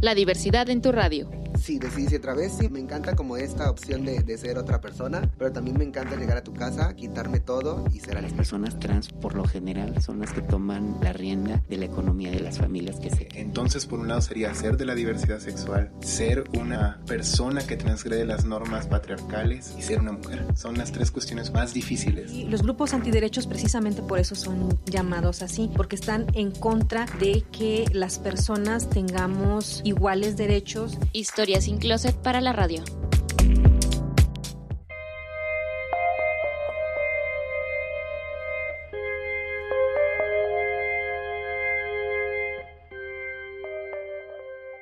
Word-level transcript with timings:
La 0.00 0.14
diversidad 0.14 0.70
en 0.70 0.80
tu 0.80 0.92
radio 0.92 1.39
sí, 1.60 1.78
decidí 1.78 2.16
otra 2.16 2.34
vez, 2.34 2.52
sí, 2.58 2.68
me 2.68 2.80
encanta 2.80 3.14
como 3.14 3.36
esta 3.36 3.70
opción 3.70 4.04
de, 4.04 4.22
de, 4.22 4.38
ser 4.38 4.58
otra 4.58 4.80
persona, 4.80 5.30
pero 5.38 5.52
también 5.52 5.76
me 5.76 5.84
encanta 5.84 6.16
llegar 6.16 6.36
a 6.36 6.42
tu 6.42 6.54
casa, 6.54 6.94
quitarme 6.94 7.40
todo 7.40 7.84
y 7.92 8.00
ser 8.00 8.16
a 8.16 8.22
Las 8.22 8.32
personas 8.32 8.78
trans, 8.78 9.08
por 9.08 9.34
lo 9.34 9.44
general, 9.44 10.00
son 10.02 10.20
las 10.20 10.32
que 10.32 10.42
toman 10.42 10.96
la 11.02 11.12
rienda 11.12 11.62
de 11.68 11.76
la 11.76 11.84
economía 11.84 12.30
de 12.30 12.40
las 12.40 12.58
familias 12.58 12.98
que 13.00 13.10
se... 13.10 13.28
Entonces, 13.34 13.86
por 13.86 13.98
un 13.98 14.08
lado 14.08 14.20
sería 14.20 14.54
ser 14.54 14.76
de 14.76 14.86
la 14.86 14.94
diversidad 14.94 15.38
sexual, 15.38 15.90
ser 16.00 16.44
una 16.58 17.00
persona 17.06 17.66
que 17.66 17.76
transgrede 17.76 18.24
las 18.24 18.44
normas 18.44 18.86
patriarcales 18.86 19.74
y 19.78 19.82
ser 19.82 20.00
una 20.00 20.12
mujer. 20.12 20.46
Son 20.54 20.76
las 20.78 20.92
tres 20.92 21.10
cuestiones 21.10 21.52
más 21.52 21.74
difíciles. 21.74 22.32
Y 22.32 22.44
los 22.44 22.62
grupos 22.62 22.94
antiderechos 22.94 23.46
precisamente 23.46 24.02
por 24.02 24.18
eso 24.18 24.34
son 24.34 24.78
llamados 24.86 25.42
así, 25.42 25.70
porque 25.76 25.96
están 25.96 26.26
en 26.34 26.50
contra 26.50 27.06
de 27.18 27.44
que 27.52 27.84
las 27.92 28.18
personas 28.18 28.88
tengamos 28.90 29.80
iguales 29.84 30.36
derechos. 30.36 30.98
Historia 31.12 31.49
sin 31.58 31.78
closet 31.78 32.14
para 32.14 32.40
la 32.40 32.52
radio. 32.52 32.84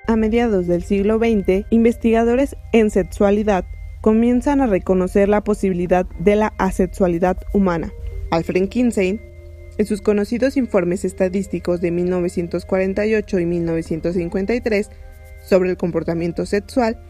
A 0.06 0.16
mediados 0.16 0.66
del 0.66 0.82
siglo 0.84 1.18
XX, 1.18 1.66
investigadores 1.70 2.56
en 2.72 2.90
sexualidad 2.90 3.64
comienzan 4.00 4.60
a 4.60 4.66
reconocer 4.66 5.28
la 5.28 5.44
posibilidad 5.44 6.06
de 6.18 6.36
la 6.36 6.54
asexualidad 6.58 7.36
humana. 7.52 7.92
Alfred 8.30 8.68
Kinsey, 8.68 9.20
en 9.76 9.86
sus 9.86 10.00
conocidos 10.00 10.56
informes 10.56 11.04
estadísticos 11.04 11.80
de 11.80 11.90
1948 11.90 13.38
y 13.38 13.46
1953, 13.46 14.90
sobre 15.48 15.70
el 15.70 15.76
comportamiento 15.76 16.46
sexual, 16.46 17.00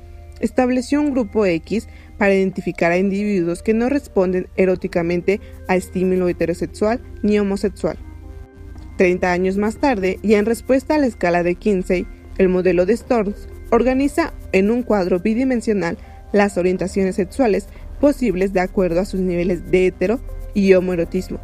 estableció 0.40 1.00
un 1.00 1.10
grupo 1.10 1.46
X 1.46 1.88
para 2.16 2.34
identificar 2.34 2.92
a 2.92 2.98
individuos 2.98 3.62
que 3.62 3.74
no 3.74 3.88
responden 3.88 4.48
eróticamente 4.56 5.40
a 5.66 5.76
estímulo 5.76 6.28
heterosexual 6.28 7.00
ni 7.22 7.38
homosexual. 7.38 7.98
Treinta 8.96 9.32
años 9.32 9.56
más 9.56 9.76
tarde, 9.76 10.18
y 10.22 10.34
en 10.34 10.46
respuesta 10.46 10.94
a 10.94 10.98
la 10.98 11.06
escala 11.06 11.42
de 11.42 11.54
Kinsey, 11.54 12.06
el 12.38 12.48
modelo 12.48 12.86
de 12.86 12.94
Storms 12.94 13.48
organiza 13.70 14.32
en 14.52 14.70
un 14.70 14.82
cuadro 14.82 15.20
bidimensional 15.20 15.98
las 16.32 16.56
orientaciones 16.58 17.16
sexuales 17.16 17.68
posibles 18.00 18.52
de 18.52 18.60
acuerdo 18.60 19.00
a 19.00 19.04
sus 19.04 19.20
niveles 19.20 19.70
de 19.70 19.86
hetero 19.86 20.20
y 20.54 20.74
homoerotismo, 20.74 21.40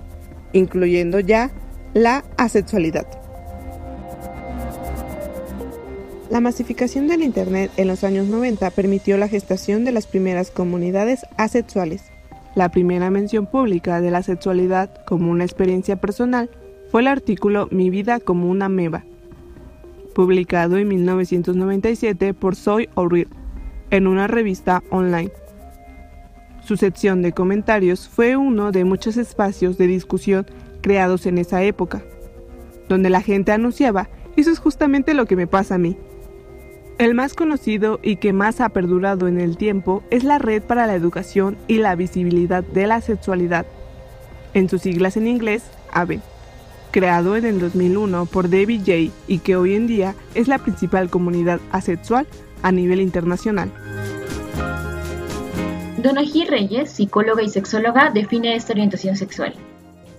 incluyendo 0.52 1.20
ya 1.20 1.50
la 1.94 2.24
asexualidad. 2.36 3.23
La 6.30 6.40
masificación 6.40 7.06
del 7.06 7.22
Internet 7.22 7.70
en 7.76 7.86
los 7.86 8.02
años 8.02 8.26
90 8.26 8.70
permitió 8.70 9.18
la 9.18 9.28
gestación 9.28 9.84
de 9.84 9.92
las 9.92 10.06
primeras 10.06 10.50
comunidades 10.50 11.26
asexuales. 11.36 12.02
La 12.54 12.70
primera 12.70 13.10
mención 13.10 13.46
pública 13.46 14.00
de 14.00 14.10
la 14.10 14.22
sexualidad 14.22 15.04
como 15.04 15.30
una 15.30 15.44
experiencia 15.44 15.96
personal 15.96 16.48
fue 16.90 17.02
el 17.02 17.08
artículo 17.08 17.68
Mi 17.70 17.90
vida 17.90 18.20
como 18.20 18.48
una 18.48 18.70
meba, 18.70 19.04
publicado 20.14 20.78
en 20.78 20.88
1997 20.88 22.32
por 22.32 22.56
Soy 22.56 22.88
O'Reilly 22.94 23.28
en 23.90 24.06
una 24.06 24.26
revista 24.26 24.82
online. 24.90 25.30
Su 26.62 26.78
sección 26.78 27.20
de 27.20 27.32
comentarios 27.32 28.08
fue 28.08 28.36
uno 28.36 28.72
de 28.72 28.84
muchos 28.84 29.18
espacios 29.18 29.76
de 29.76 29.88
discusión 29.88 30.46
creados 30.80 31.26
en 31.26 31.36
esa 31.36 31.62
época, 31.62 32.02
donde 32.88 33.10
la 33.10 33.20
gente 33.20 33.52
anunciaba, 33.52 34.08
eso 34.36 34.50
es 34.50 34.58
justamente 34.58 35.12
lo 35.12 35.26
que 35.26 35.36
me 35.36 35.46
pasa 35.46 35.74
a 35.74 35.78
mí, 35.78 35.96
el 36.98 37.14
más 37.14 37.34
conocido 37.34 37.98
y 38.02 38.16
que 38.16 38.32
más 38.32 38.60
ha 38.60 38.68
perdurado 38.68 39.26
en 39.26 39.40
el 39.40 39.56
tiempo 39.56 40.02
es 40.10 40.24
la 40.24 40.38
Red 40.38 40.62
para 40.62 40.86
la 40.86 40.94
Educación 40.94 41.56
y 41.66 41.78
la 41.78 41.94
Visibilidad 41.96 42.62
de 42.62 42.86
la 42.86 43.00
Sexualidad, 43.00 43.66
en 44.54 44.68
sus 44.68 44.82
siglas 44.82 45.16
en 45.16 45.26
inglés, 45.26 45.64
AVE, 45.92 46.20
creado 46.92 47.36
en 47.36 47.44
el 47.44 47.58
2001 47.58 48.26
por 48.26 48.48
David 48.48 48.82
Jay 48.86 49.12
y 49.26 49.38
que 49.38 49.56
hoy 49.56 49.74
en 49.74 49.86
día 49.86 50.14
es 50.34 50.46
la 50.46 50.58
principal 50.58 51.10
comunidad 51.10 51.60
asexual 51.72 52.26
a 52.62 52.70
nivel 52.70 53.00
internacional. 53.00 53.72
Donají 55.98 56.44
Reyes, 56.44 56.90
psicóloga 56.90 57.42
y 57.42 57.48
sexóloga, 57.48 58.10
define 58.10 58.54
esta 58.54 58.72
orientación 58.72 59.16
sexual. 59.16 59.54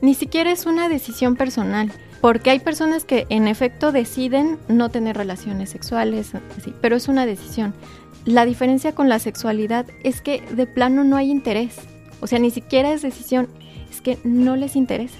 Ni 0.01 0.13
siquiera 0.13 0.51
es 0.51 0.65
una 0.65 0.89
decisión 0.89 1.35
personal, 1.35 1.91
porque 2.25 2.49
hay 2.49 2.57
personas 2.57 3.05
que 3.05 3.27
en 3.29 3.47
efecto 3.47 3.91
deciden 3.91 4.57
no 4.67 4.89
tener 4.89 5.15
relaciones 5.15 5.69
sexuales, 5.69 6.31
pero 6.81 6.95
es 6.95 7.07
una 7.07 7.27
decisión. 7.27 7.75
La 8.25 8.45
diferencia 8.45 8.95
con 8.95 9.09
la 9.09 9.19
sexualidad 9.19 9.85
es 10.03 10.21
que 10.21 10.41
de 10.41 10.65
plano 10.65 11.03
no 11.03 11.17
hay 11.17 11.29
interés. 11.29 11.77
O 12.21 12.25
sea, 12.25 12.39
ni 12.39 12.49
siquiera 12.49 12.91
es 12.91 13.03
decisión, 13.03 13.47
es 13.91 14.01
que 14.01 14.17
no 14.23 14.55
les 14.55 14.75
interesa. 14.75 15.19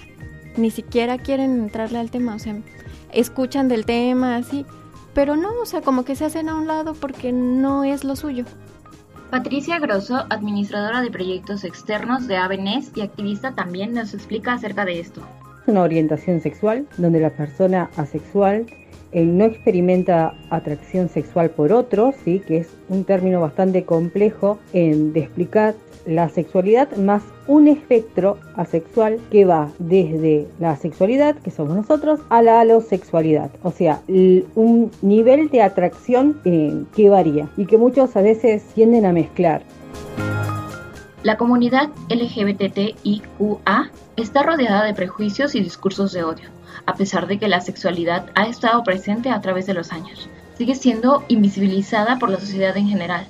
Ni 0.56 0.72
siquiera 0.72 1.16
quieren 1.16 1.52
entrarle 1.60 2.00
al 2.00 2.10
tema, 2.10 2.34
o 2.34 2.40
sea, 2.40 2.56
escuchan 3.12 3.68
del 3.68 3.86
tema 3.86 4.34
así, 4.34 4.66
pero 5.14 5.36
no, 5.36 5.52
o 5.62 5.64
sea, 5.64 5.82
como 5.82 6.04
que 6.04 6.16
se 6.16 6.24
hacen 6.24 6.48
a 6.48 6.56
un 6.56 6.66
lado 6.66 6.94
porque 6.94 7.30
no 7.30 7.84
es 7.84 8.02
lo 8.02 8.16
suyo. 8.16 8.46
Patricia 9.30 9.78
Grosso, 9.78 10.26
administradora 10.28 11.02
de 11.02 11.12
proyectos 11.12 11.62
externos 11.62 12.26
de 12.26 12.36
AVENES 12.36 12.90
y 12.96 13.02
activista 13.02 13.54
también, 13.54 13.94
nos 13.94 14.12
explica 14.12 14.54
acerca 14.54 14.84
de 14.84 14.98
esto 14.98 15.22
una 15.68 15.82
orientación 15.82 16.40
sexual 16.40 16.86
donde 16.96 17.20
la 17.20 17.30
persona 17.30 17.90
asexual 17.96 18.66
no 19.12 19.44
experimenta 19.44 20.34
atracción 20.50 21.08
sexual 21.08 21.50
por 21.50 21.72
otros, 21.72 22.14
¿sí? 22.24 22.40
que 22.40 22.58
es 22.58 22.68
un 22.88 23.04
término 23.04 23.40
bastante 23.40 23.84
complejo 23.84 24.58
en, 24.72 25.12
de 25.12 25.20
explicar 25.20 25.74
la 26.06 26.28
sexualidad 26.28 26.94
más 26.96 27.22
un 27.48 27.68
espectro 27.68 28.38
asexual 28.54 29.18
que 29.30 29.44
va 29.44 29.70
desde 29.78 30.46
la 30.58 30.76
sexualidad, 30.76 31.36
que 31.36 31.50
somos 31.50 31.76
nosotros, 31.76 32.20
a 32.28 32.42
la 32.42 32.60
alosexualidad. 32.60 33.50
O 33.62 33.72
sea, 33.72 34.00
un 34.06 34.90
nivel 35.02 35.48
de 35.50 35.62
atracción 35.62 36.40
eh, 36.44 36.84
que 36.94 37.08
varía 37.08 37.48
y 37.56 37.66
que 37.66 37.78
muchos 37.78 38.16
a 38.16 38.22
veces 38.22 38.62
tienden 38.74 39.06
a 39.06 39.12
mezclar. 39.12 39.62
La 41.26 41.36
comunidad 41.36 41.88
LGBTIQA 42.08 43.90
está 44.14 44.44
rodeada 44.44 44.84
de 44.84 44.94
prejuicios 44.94 45.56
y 45.56 45.60
discursos 45.60 46.12
de 46.12 46.22
odio, 46.22 46.50
a 46.86 46.94
pesar 46.94 47.26
de 47.26 47.40
que 47.40 47.48
la 47.48 47.60
sexualidad 47.60 48.30
ha 48.36 48.46
estado 48.46 48.84
presente 48.84 49.30
a 49.30 49.40
través 49.40 49.66
de 49.66 49.74
los 49.74 49.90
años. 49.90 50.28
Sigue 50.56 50.76
siendo 50.76 51.24
invisibilizada 51.26 52.20
por 52.20 52.30
la 52.30 52.38
sociedad 52.38 52.76
en 52.76 52.86
general. 52.86 53.26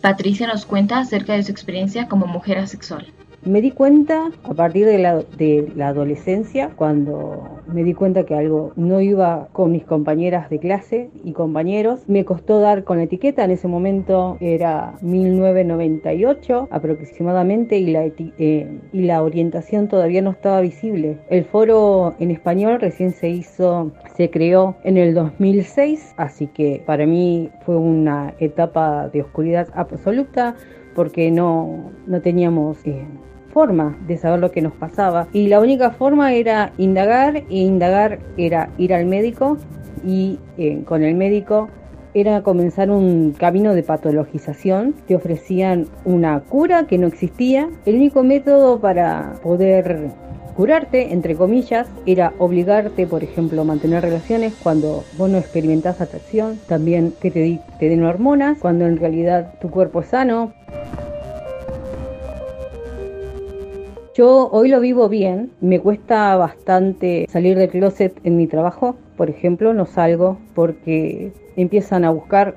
Patricia 0.00 0.46
nos 0.46 0.64
cuenta 0.64 1.00
acerca 1.00 1.32
de 1.32 1.42
su 1.42 1.50
experiencia 1.50 2.06
como 2.06 2.28
mujer 2.28 2.58
asexual. 2.58 3.12
Me 3.46 3.60
di 3.60 3.72
cuenta 3.72 4.30
a 4.42 4.54
partir 4.54 4.86
de 4.86 4.96
la, 4.96 5.86
adolescencia, 5.86 6.70
cuando 6.76 7.60
me 7.66 7.84
di 7.84 7.92
cuenta 7.92 8.24
que 8.24 8.34
algo 8.34 8.72
no 8.74 9.02
iba 9.02 9.48
con 9.52 9.70
mis 9.70 9.84
compañeras 9.84 10.48
de 10.48 10.58
clase 10.58 11.10
y 11.24 11.32
compañeros. 11.32 12.00
Me 12.08 12.24
costó 12.24 12.60
dar 12.60 12.84
con 12.84 12.96
la 12.96 13.02
etiqueta, 13.04 13.44
en 13.44 13.50
ese 13.50 13.68
momento 13.68 14.38
era 14.40 14.94
1998 15.02 16.68
aproximadamente 16.70 17.76
y 17.76 17.90
la, 17.90 18.06
eh, 18.38 18.80
orientación 19.20 19.88
todavía 19.88 20.22
no 20.22 20.30
estaba 20.30 20.62
visible. 20.62 21.18
El 21.28 21.44
foro 21.44 22.14
en 22.20 22.30
español 22.30 22.80
recién 22.80 23.10
se 23.10 23.28
hizo, 23.28 23.92
se 24.16 24.30
creó 24.30 24.74
en 24.84 24.96
el 24.96 25.12
2006, 25.12 26.14
así 26.16 26.46
que 26.46 26.82
para 26.86 27.04
mí 27.04 27.50
fue 27.66 27.76
una 27.76 28.32
etapa 28.38 29.08
de 29.08 29.20
oscuridad 29.20 29.68
absoluta 29.74 30.56
porque 30.94 31.30
no, 31.30 31.90
no 32.06 32.22
teníamos... 32.22 32.78
Eh, 32.86 33.04
forma 33.54 33.96
de 34.06 34.18
saber 34.18 34.40
lo 34.40 34.50
que 34.50 34.60
nos 34.60 34.74
pasaba. 34.74 35.28
Y 35.32 35.46
la 35.46 35.60
única 35.60 35.92
forma 35.92 36.34
era 36.34 36.72
indagar, 36.76 37.36
e 37.36 37.56
indagar 37.56 38.18
era 38.36 38.68
ir 38.76 38.92
al 38.92 39.06
médico 39.06 39.56
y 40.04 40.40
eh, 40.58 40.82
con 40.84 41.02
el 41.04 41.14
médico 41.14 41.68
era 42.14 42.42
comenzar 42.42 42.90
un 42.90 43.32
camino 43.32 43.74
de 43.74 43.82
patologización. 43.82 44.94
Te 45.06 45.16
ofrecían 45.16 45.86
una 46.04 46.40
cura 46.40 46.86
que 46.86 46.98
no 46.98 47.06
existía. 47.06 47.68
El 47.86 47.96
único 47.96 48.22
método 48.22 48.80
para 48.80 49.34
poder 49.42 50.10
curarte, 50.56 51.12
entre 51.12 51.34
comillas, 51.34 51.88
era 52.06 52.32
obligarte, 52.38 53.06
por 53.06 53.24
ejemplo, 53.24 53.62
a 53.62 53.64
mantener 53.64 54.02
relaciones 54.02 54.54
cuando 54.62 55.04
vos 55.18 55.28
no 55.28 55.38
experimentás 55.38 56.00
atracción. 56.00 56.58
También 56.68 57.12
que 57.20 57.30
te, 57.30 57.60
te 57.78 57.88
den 57.88 58.04
hormonas 58.04 58.58
cuando 58.58 58.86
en 58.86 58.96
realidad 58.96 59.54
tu 59.60 59.70
cuerpo 59.70 60.00
es 60.00 60.08
sano. 60.08 60.52
Yo 64.14 64.48
hoy 64.52 64.68
lo 64.68 64.78
vivo 64.78 65.08
bien, 65.08 65.50
me 65.60 65.80
cuesta 65.80 66.36
bastante 66.36 67.26
salir 67.28 67.58
del 67.58 67.68
closet 67.68 68.16
en 68.22 68.36
mi 68.36 68.46
trabajo, 68.46 68.94
por 69.16 69.28
ejemplo, 69.28 69.74
no 69.74 69.86
salgo 69.86 70.38
porque 70.54 71.32
empiezan 71.56 72.04
a 72.04 72.10
buscar 72.10 72.54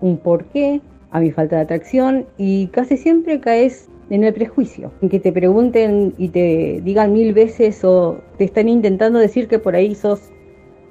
un 0.00 0.16
porqué 0.16 0.80
a 1.10 1.20
mi 1.20 1.32
falta 1.32 1.56
de 1.56 1.62
atracción 1.62 2.24
y 2.38 2.68
casi 2.68 2.96
siempre 2.96 3.40
caes 3.40 3.90
en 4.08 4.24
el 4.24 4.32
prejuicio, 4.32 4.90
en 5.02 5.10
que 5.10 5.20
te 5.20 5.32
pregunten 5.32 6.14
y 6.16 6.30
te 6.30 6.80
digan 6.82 7.12
mil 7.12 7.34
veces 7.34 7.84
o 7.84 8.16
te 8.38 8.44
están 8.44 8.70
intentando 8.70 9.18
decir 9.18 9.48
que 9.48 9.58
por 9.58 9.76
ahí 9.76 9.94
sos 9.94 10.30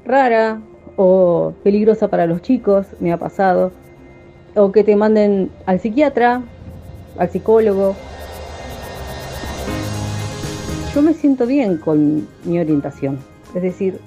rara 0.05 0.61
o 0.97 1.53
peligrosa 1.63 2.09
para 2.09 2.27
los 2.27 2.43
chicos, 2.43 2.85
me 2.99 3.11
ha 3.11 3.17
pasado, 3.17 3.71
o 4.53 4.71
que 4.71 4.83
te 4.83 4.95
manden 4.95 5.49
al 5.65 5.79
psiquiatra, 5.79 6.43
al 7.17 7.29
psicólogo. 7.31 7.95
Yo 10.95 11.03
me 11.03 11.13
siento 11.13 11.45
bien 11.45 11.77
con 11.77 12.27
mi 12.45 12.59
orientación, 12.59 13.19
es 13.53 13.61
decir, 13.61 13.99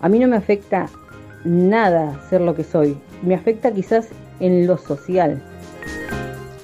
a 0.00 0.08
mí 0.08 0.18
no 0.18 0.28
me 0.28 0.36
afecta 0.36 0.88
nada 1.44 2.18
ser 2.30 2.40
lo 2.40 2.54
que 2.54 2.64
soy, 2.64 2.96
me 3.22 3.34
afecta 3.34 3.70
quizás 3.70 4.08
en 4.40 4.66
lo 4.66 4.78
social. 4.78 5.42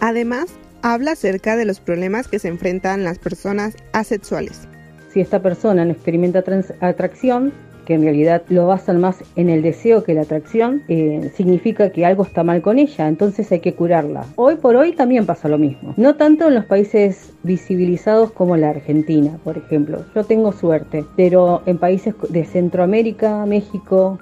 Además, 0.00 0.46
habla 0.80 1.12
acerca 1.12 1.56
de 1.56 1.66
los 1.66 1.80
problemas 1.80 2.28
que 2.28 2.38
se 2.38 2.48
enfrentan 2.48 3.04
las 3.04 3.18
personas 3.18 3.76
asexuales. 3.92 4.66
Si 5.12 5.20
esta 5.20 5.42
persona 5.42 5.84
no 5.84 5.92
experimenta 5.92 6.42
atracción, 6.80 7.52
que 7.88 7.94
en 7.94 8.02
realidad 8.02 8.42
lo 8.50 8.66
basan 8.66 9.00
más 9.00 9.24
en 9.34 9.48
el 9.48 9.62
deseo 9.62 10.04
que 10.04 10.12
la 10.12 10.20
atracción, 10.20 10.82
eh, 10.88 11.32
significa 11.34 11.88
que 11.88 12.04
algo 12.04 12.22
está 12.22 12.44
mal 12.44 12.60
con 12.60 12.78
ella, 12.78 13.08
entonces 13.08 13.50
hay 13.50 13.60
que 13.60 13.72
curarla. 13.72 14.26
Hoy 14.36 14.56
por 14.56 14.76
hoy 14.76 14.92
también 14.92 15.24
pasa 15.24 15.48
lo 15.48 15.56
mismo. 15.56 15.94
No 15.96 16.14
tanto 16.16 16.48
en 16.48 16.54
los 16.54 16.66
países 16.66 17.32
visibilizados 17.44 18.30
como 18.30 18.58
la 18.58 18.68
Argentina, 18.68 19.38
por 19.42 19.56
ejemplo. 19.56 20.04
Yo 20.14 20.22
tengo 20.24 20.52
suerte, 20.52 21.02
pero 21.16 21.62
en 21.64 21.78
países 21.78 22.14
de 22.28 22.44
Centroamérica, 22.44 23.46
México, 23.46 24.18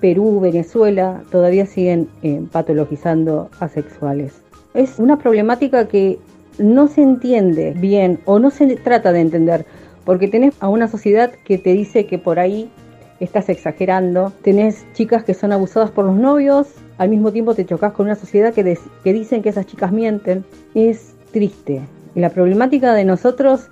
Perú, 0.00 0.38
Venezuela, 0.38 1.20
todavía 1.32 1.66
siguen 1.66 2.06
eh, 2.22 2.40
patologizando 2.52 3.50
asexuales. 3.58 4.42
Es 4.74 5.00
una 5.00 5.18
problemática 5.18 5.88
que 5.88 6.20
no 6.60 6.86
se 6.86 7.02
entiende 7.02 7.74
bien 7.76 8.20
o 8.26 8.38
no 8.38 8.50
se 8.52 8.76
trata 8.76 9.10
de 9.10 9.22
entender, 9.22 9.66
porque 10.04 10.28
tenés 10.28 10.54
a 10.60 10.68
una 10.68 10.86
sociedad 10.86 11.32
que 11.44 11.58
te 11.58 11.72
dice 11.72 12.06
que 12.06 12.18
por 12.18 12.38
ahí 12.38 12.70
estás 13.20 13.48
exagerando, 13.48 14.32
tenés 14.42 14.86
chicas 14.94 15.24
que 15.24 15.34
son 15.34 15.52
abusadas 15.52 15.90
por 15.90 16.04
los 16.04 16.16
novios, 16.16 16.68
al 16.98 17.08
mismo 17.08 17.32
tiempo 17.32 17.54
te 17.54 17.64
chocas 17.64 17.92
con 17.92 18.06
una 18.06 18.16
sociedad 18.16 18.52
que, 18.52 18.78
que 19.04 19.12
dicen 19.12 19.42
que 19.42 19.48
esas 19.48 19.66
chicas 19.66 19.92
mienten. 19.92 20.44
Es 20.74 21.14
triste. 21.32 21.82
La 22.14 22.30
problemática 22.30 22.94
de 22.94 23.04
nosotros 23.04 23.68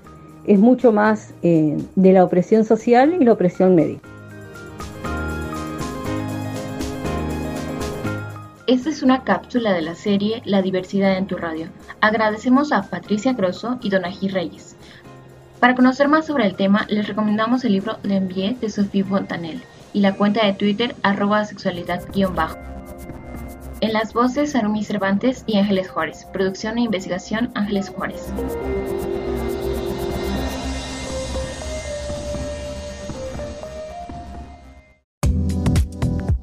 es 0.47 0.59
mucho 0.59 0.93
más 0.93 1.35
eh, 1.43 1.77
de 1.97 2.13
la 2.13 2.25
opresión 2.25 2.65
social 2.65 3.17
y 3.21 3.25
la 3.25 3.33
opresión 3.33 3.75
médica. 3.75 4.09
Esta 8.69 8.91
es 8.91 9.03
una 9.03 9.23
cápsula 9.23 9.73
de 9.73 9.83
la 9.83 9.95
serie 9.95 10.43
La 10.45 10.61
diversidad 10.61 11.17
en 11.17 11.27
tu 11.27 11.37
radio. 11.37 11.69
Agradecemos 12.01 12.73
a 12.73 12.83
Patricia 12.83 13.33
Grosso 13.33 13.79
y 13.81 13.91
Donají 13.91 14.29
Reyes. 14.29 14.76
Para 15.61 15.75
conocer 15.75 16.09
más 16.09 16.27
sobre 16.27 16.47
el 16.47 16.55
tema, 16.55 16.87
les 16.89 17.09
recomendamos 17.09 17.65
el 17.65 17.73
libro 17.73 17.99
Le 18.03 18.17
Envié 18.17 18.57
de 18.61 18.69
Sophie 18.69 19.05
Fontanel 19.05 19.63
y 19.93 20.01
la 20.01 20.15
cuenta 20.15 20.45
de 20.45 20.53
Twitter 20.53 20.95
arroba 21.03 21.45
sexualidad-bajo. 21.45 22.59
En 23.81 23.93
las 23.93 24.13
voces, 24.13 24.55
Arumi 24.55 24.85
Cervantes 24.85 25.45
y 25.47 25.59
Ángeles 25.59 25.91
Juárez. 25.91 26.27
Producción 26.33 26.79
e 26.79 26.83
investigación, 26.83 27.51
Ángeles 27.55 27.89
Juárez. 27.89 28.33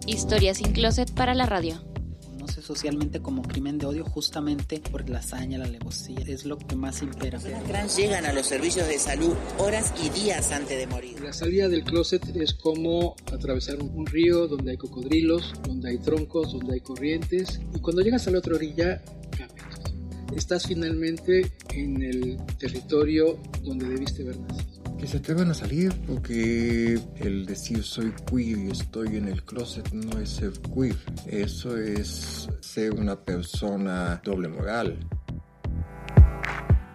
Historia 0.07 0.53
sin 0.53 0.73
closet 0.73 1.13
para 1.13 1.33
la 1.33 1.45
radio 1.45 1.92
socialmente 2.63 3.21
como 3.21 3.43
crimen 3.43 3.77
de 3.77 3.85
odio 3.85 4.05
justamente 4.05 4.79
por 4.79 5.07
la 5.09 5.19
hazaña, 5.19 5.57
la 5.57 5.65
alevosía, 5.65 6.19
es 6.25 6.45
lo 6.45 6.57
que 6.57 6.75
más 6.75 7.01
impera. 7.01 7.39
Las 7.39 7.63
trans 7.65 7.97
llegan 7.97 8.25
a 8.25 8.33
los 8.33 8.47
servicios 8.47 8.87
de 8.87 8.97
salud 8.97 9.35
horas 9.57 9.93
y 10.03 10.09
días 10.09 10.51
antes 10.51 10.77
de 10.77 10.87
morir. 10.87 11.19
La 11.21 11.33
salida 11.33 11.67
del 11.67 11.83
closet 11.83 12.23
es 12.35 12.53
como 12.53 13.15
atravesar 13.31 13.79
un 13.79 14.05
río 14.05 14.47
donde 14.47 14.71
hay 14.71 14.77
cocodrilos, 14.77 15.53
donde 15.63 15.89
hay 15.89 15.97
troncos, 15.97 16.53
donde 16.53 16.75
hay 16.75 16.79
corrientes 16.81 17.59
y 17.75 17.79
cuando 17.79 18.01
llegas 18.01 18.27
a 18.27 18.31
la 18.31 18.39
otra 18.39 18.55
orilla 18.55 19.01
cambias. 19.37 19.81
Estás 20.35 20.65
finalmente 20.65 21.51
en 21.73 22.01
el 22.01 22.37
territorio 22.57 23.37
donde 23.61 23.87
debiste 23.87 24.23
ver 24.23 24.39
nacido 24.39 24.72
que 25.03 25.09
se 25.09 25.17
atrevan 25.17 25.51
a 25.51 25.53
salir, 25.53 25.93
porque 26.07 26.97
el 27.17 27.45
decir 27.45 27.83
soy 27.83 28.13
queer 28.25 28.57
y 28.57 28.71
estoy 28.71 29.17
en 29.17 29.27
el 29.27 29.43
closet 29.43 29.91
no 29.91 30.17
es 30.17 30.29
ser 30.29 30.53
queer, 30.73 30.95
eso 31.27 31.75
es 31.75 32.47
ser 32.61 32.93
una 32.93 33.17
persona 33.19 34.21
doble 34.23 34.47
moral. 34.47 34.97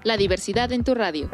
La 0.05 0.17
diversidad 0.17 0.73
en 0.73 0.85
tu 0.85 0.95
radio. 0.95 1.29